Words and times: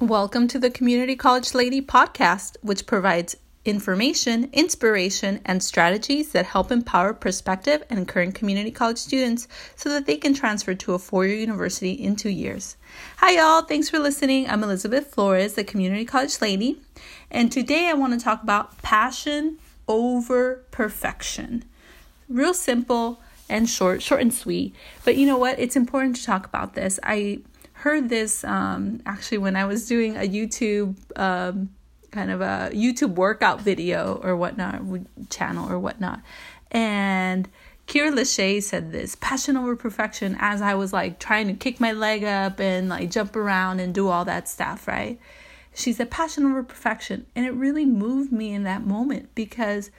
Welcome 0.00 0.48
to 0.48 0.58
the 0.58 0.72
Community 0.72 1.14
College 1.14 1.54
Lady 1.54 1.80
podcast, 1.80 2.56
which 2.62 2.84
provides 2.84 3.36
information, 3.64 4.50
inspiration, 4.52 5.40
and 5.44 5.62
strategies 5.62 6.32
that 6.32 6.46
help 6.46 6.72
empower 6.72 7.14
prospective 7.14 7.84
and 7.88 8.08
current 8.08 8.34
community 8.34 8.72
college 8.72 8.98
students 8.98 9.46
so 9.76 9.88
that 9.90 10.06
they 10.06 10.16
can 10.16 10.34
transfer 10.34 10.74
to 10.74 10.94
a 10.94 10.98
four 10.98 11.26
year 11.26 11.36
university 11.36 11.92
in 11.92 12.16
two 12.16 12.28
years. 12.28 12.76
Hi, 13.18 13.36
y'all. 13.36 13.62
Thanks 13.62 13.88
for 13.88 14.00
listening. 14.00 14.50
I'm 14.50 14.64
Elizabeth 14.64 15.14
Flores, 15.14 15.54
the 15.54 15.62
Community 15.62 16.04
College 16.04 16.40
Lady, 16.40 16.80
and 17.30 17.52
today 17.52 17.86
I 17.88 17.94
want 17.94 18.18
to 18.18 18.18
talk 18.18 18.42
about 18.42 18.82
passion 18.82 19.58
over 19.86 20.64
perfection. 20.72 21.62
Real 22.28 22.52
simple 22.52 23.22
and 23.48 23.70
short, 23.70 24.02
short 24.02 24.22
and 24.22 24.34
sweet. 24.34 24.74
But 25.04 25.16
you 25.16 25.24
know 25.24 25.38
what? 25.38 25.60
It's 25.60 25.76
important 25.76 26.16
to 26.16 26.24
talk 26.24 26.46
about 26.46 26.74
this. 26.74 26.98
I 27.04 27.42
heard 27.84 28.08
this 28.08 28.44
um, 28.44 28.98
actually 29.04 29.36
when 29.36 29.56
I 29.56 29.66
was 29.66 29.86
doing 29.86 30.16
a 30.16 30.20
YouTube 30.20 30.96
um, 31.16 31.68
kind 32.10 32.30
of 32.30 32.40
a 32.40 32.70
YouTube 32.72 33.14
workout 33.16 33.60
video 33.60 34.18
or 34.24 34.34
whatnot, 34.36 34.80
channel 35.28 35.70
or 35.70 35.78
whatnot. 35.78 36.22
And 36.70 37.46
Kira 37.86 38.10
Lachey 38.10 38.62
said 38.62 38.90
this 38.90 39.16
passion 39.16 39.58
over 39.58 39.76
perfection 39.76 40.34
as 40.40 40.62
I 40.62 40.74
was 40.74 40.94
like 40.94 41.18
trying 41.18 41.46
to 41.48 41.52
kick 41.52 41.78
my 41.78 41.92
leg 41.92 42.24
up 42.24 42.58
and 42.58 42.88
like 42.88 43.10
jump 43.10 43.36
around 43.36 43.80
and 43.80 43.94
do 43.94 44.08
all 44.08 44.24
that 44.24 44.48
stuff, 44.48 44.88
right? 44.88 45.20
She 45.74 45.92
said 45.92 46.10
passion 46.10 46.46
over 46.46 46.62
perfection. 46.62 47.26
And 47.36 47.44
it 47.44 47.52
really 47.52 47.84
moved 47.84 48.32
me 48.32 48.54
in 48.54 48.62
that 48.62 48.86
moment 48.86 49.28
because 49.34 49.90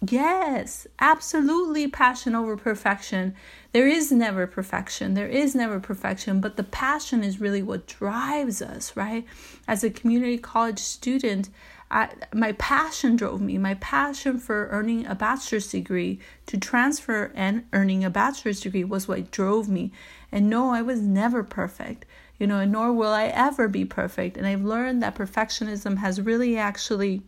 Yes, 0.00 0.86
absolutely 0.98 1.88
passion 1.88 2.34
over 2.34 2.56
perfection. 2.56 3.34
There 3.72 3.88
is 3.88 4.12
never 4.12 4.46
perfection. 4.46 5.14
There 5.14 5.28
is 5.28 5.54
never 5.54 5.80
perfection, 5.80 6.40
but 6.40 6.56
the 6.56 6.64
passion 6.64 7.24
is 7.24 7.40
really 7.40 7.62
what 7.62 7.86
drives 7.86 8.60
us, 8.60 8.94
right? 8.96 9.24
As 9.66 9.82
a 9.82 9.90
community 9.90 10.36
college 10.36 10.78
student, 10.78 11.48
I, 11.90 12.10
my 12.34 12.52
passion 12.52 13.16
drove 13.16 13.40
me. 13.40 13.56
My 13.56 13.74
passion 13.74 14.38
for 14.38 14.68
earning 14.68 15.06
a 15.06 15.14
bachelor's 15.14 15.70
degree 15.70 16.18
to 16.46 16.58
transfer 16.58 17.32
and 17.34 17.64
earning 17.72 18.04
a 18.04 18.10
bachelor's 18.10 18.60
degree 18.60 18.84
was 18.84 19.08
what 19.08 19.30
drove 19.30 19.68
me. 19.68 19.92
And 20.30 20.50
no, 20.50 20.70
I 20.70 20.82
was 20.82 21.00
never 21.00 21.42
perfect, 21.42 22.04
you 22.38 22.46
know, 22.46 22.58
and 22.58 22.72
nor 22.72 22.92
will 22.92 23.12
I 23.12 23.26
ever 23.26 23.68
be 23.68 23.84
perfect. 23.84 24.36
And 24.36 24.46
I've 24.46 24.64
learned 24.64 25.02
that 25.02 25.14
perfectionism 25.14 25.98
has 25.98 26.20
really 26.20 26.58
actually 26.58 27.22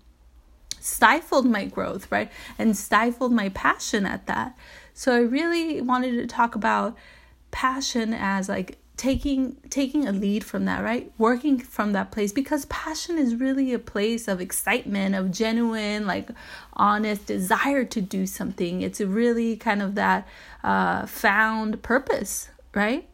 stifled 0.86 1.46
my 1.46 1.64
growth, 1.64 2.10
right? 2.10 2.30
And 2.58 2.76
stifled 2.76 3.32
my 3.32 3.48
passion 3.50 4.06
at 4.06 4.26
that. 4.26 4.56
So 4.94 5.14
I 5.14 5.20
really 5.20 5.80
wanted 5.80 6.12
to 6.12 6.26
talk 6.26 6.54
about 6.54 6.96
passion 7.50 8.14
as 8.14 8.48
like 8.48 8.78
taking 8.96 9.56
taking 9.68 10.08
a 10.08 10.12
lead 10.12 10.42
from 10.42 10.64
that 10.64 10.82
right 10.82 11.12
working 11.18 11.58
from 11.58 11.92
that 11.92 12.10
place 12.10 12.32
because 12.32 12.64
passion 12.66 13.18
is 13.18 13.34
really 13.34 13.74
a 13.74 13.78
place 13.78 14.26
of 14.26 14.40
excitement 14.40 15.14
of 15.14 15.30
genuine 15.30 16.06
like 16.06 16.30
honest 16.74 17.26
desire 17.26 17.84
to 17.84 18.00
do 18.00 18.26
something 18.26 18.80
it's 18.80 19.00
really 19.00 19.54
kind 19.54 19.82
of 19.82 19.96
that 19.96 20.26
uh, 20.64 21.04
found 21.04 21.82
purpose 21.82 22.48
right 22.74 23.06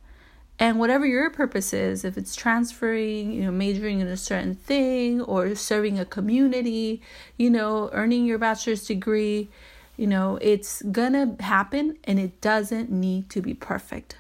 and 0.59 0.79
whatever 0.79 1.07
your 1.07 1.31
purpose 1.31 1.73
is, 1.73 2.05
if 2.05 2.17
it's 2.17 2.37
transferring, 2.37 3.33
you 3.33 3.43
know, 3.43 3.51
majoring 3.51 4.01
in 4.01 4.07
a 4.07 4.17
certain 4.17 4.55
thing 4.55 5.21
or 5.21 5.55
serving 5.55 5.99
a 5.99 6.05
community, 6.05 7.03
you 7.37 7.51
know, 7.51 7.91
earning 7.93 8.27
your 8.27 8.39
bachelor's 8.39 8.87
degree, 8.87 9.49
you 9.97 10.07
know, 10.07 10.39
it's 10.41 10.83
gonna 10.83 11.37
happen 11.41 11.97
and 12.05 12.19
it 12.19 12.41
doesn't 12.41 12.91
need 12.91 13.29
to 13.31 13.41
be 13.41 13.55
perfect. 13.55 14.17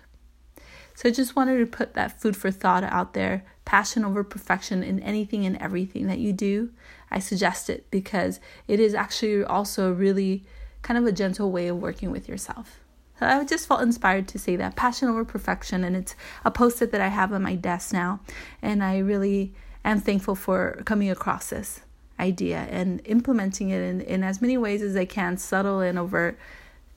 So 0.94 1.08
I 1.08 1.12
just 1.12 1.36
wanted 1.36 1.58
to 1.58 1.66
put 1.66 1.94
that 1.94 2.20
food 2.20 2.36
for 2.36 2.50
thought 2.50 2.84
out 2.84 3.14
there 3.14 3.44
passion 3.64 4.04
over 4.04 4.24
perfection 4.24 4.82
in 4.82 5.00
anything 5.00 5.46
and 5.46 5.56
everything 5.58 6.06
that 6.08 6.18
you 6.18 6.32
do. 6.32 6.70
I 7.10 7.18
suggest 7.18 7.70
it 7.70 7.90
because 7.90 8.40
it 8.68 8.80
is 8.80 8.94
actually 8.94 9.44
also 9.44 9.92
really 9.92 10.44
kind 10.82 10.98
of 10.98 11.06
a 11.06 11.12
gentle 11.12 11.50
way 11.50 11.68
of 11.68 11.80
working 11.80 12.10
with 12.10 12.28
yourself. 12.28 12.80
I 13.24 13.44
just 13.44 13.66
felt 13.66 13.82
inspired 13.82 14.28
to 14.28 14.38
say 14.38 14.56
that 14.56 14.76
passion 14.76 15.08
over 15.08 15.24
perfection, 15.24 15.84
and 15.84 15.96
it's 15.96 16.14
a 16.44 16.50
post 16.50 16.82
it 16.82 16.92
that 16.92 17.00
I 17.00 17.08
have 17.08 17.32
on 17.32 17.42
my 17.42 17.54
desk 17.54 17.92
now, 17.92 18.20
and 18.60 18.82
I 18.82 18.98
really 18.98 19.52
am 19.84 20.00
thankful 20.00 20.34
for 20.34 20.82
coming 20.84 21.10
across 21.10 21.50
this 21.50 21.80
idea 22.20 22.68
and 22.70 23.00
implementing 23.04 23.70
it 23.70 23.80
in, 23.80 24.00
in 24.00 24.22
as 24.22 24.40
many 24.40 24.56
ways 24.56 24.82
as 24.82 24.96
I 24.96 25.04
can, 25.04 25.36
subtle 25.36 25.80
and 25.80 25.98
overt, 25.98 26.38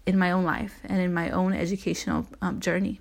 in 0.05 0.17
my 0.17 0.31
own 0.31 0.43
life 0.43 0.79
and 0.83 0.99
in 1.01 1.13
my 1.13 1.29
own 1.31 1.53
educational 1.53 2.27
um, 2.41 2.59
journey. 2.59 2.99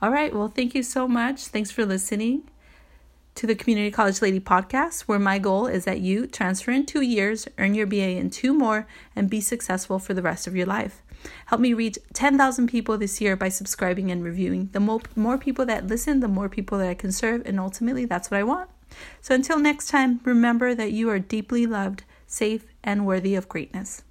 All 0.00 0.10
right, 0.10 0.34
well, 0.34 0.48
thank 0.48 0.74
you 0.74 0.82
so 0.82 1.06
much. 1.06 1.46
Thanks 1.46 1.70
for 1.70 1.84
listening 1.84 2.48
to 3.34 3.46
the 3.46 3.54
Community 3.54 3.90
College 3.90 4.20
Lady 4.20 4.40
podcast, 4.40 5.02
where 5.02 5.18
my 5.18 5.38
goal 5.38 5.66
is 5.66 5.84
that 5.84 6.00
you 6.00 6.26
transfer 6.26 6.70
in 6.70 6.84
two 6.84 7.00
years, 7.00 7.46
earn 7.56 7.74
your 7.74 7.86
BA 7.86 8.16
in 8.16 8.30
two 8.30 8.52
more, 8.52 8.86
and 9.14 9.30
be 9.30 9.40
successful 9.40 9.98
for 9.98 10.12
the 10.12 10.22
rest 10.22 10.46
of 10.46 10.56
your 10.56 10.66
life. 10.66 11.02
Help 11.46 11.60
me 11.60 11.72
reach 11.72 11.98
10,000 12.12 12.66
people 12.66 12.98
this 12.98 13.20
year 13.20 13.36
by 13.36 13.48
subscribing 13.48 14.10
and 14.10 14.24
reviewing. 14.24 14.70
The 14.72 14.80
more, 14.80 15.00
more 15.14 15.38
people 15.38 15.64
that 15.66 15.86
listen, 15.86 16.20
the 16.20 16.28
more 16.28 16.48
people 16.48 16.78
that 16.78 16.88
I 16.88 16.94
can 16.94 17.12
serve, 17.12 17.42
and 17.44 17.60
ultimately, 17.60 18.04
that's 18.04 18.30
what 18.30 18.40
I 18.40 18.44
want. 18.44 18.70
So 19.20 19.34
until 19.34 19.58
next 19.58 19.88
time, 19.88 20.20
remember 20.24 20.74
that 20.74 20.92
you 20.92 21.08
are 21.10 21.18
deeply 21.18 21.66
loved, 21.66 22.04
safe, 22.26 22.66
and 22.84 23.06
worthy 23.06 23.34
of 23.34 23.48
greatness. 23.48 24.02